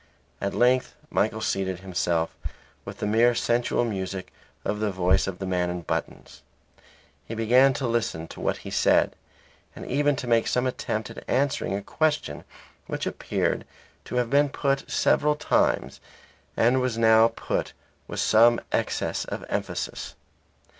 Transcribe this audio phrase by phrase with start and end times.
[0.41, 2.35] At length Michael sated himself
[2.85, 4.33] with the mere sensual music
[4.65, 6.41] of the voice of the man in buttons.
[7.27, 9.15] He began to listen to what he said,
[9.75, 12.45] and even to make some attempt at answering a question
[12.87, 13.63] which appeared
[14.05, 16.01] to have been put several times
[16.57, 17.73] and was now put
[18.07, 20.15] with some excess of emphasis.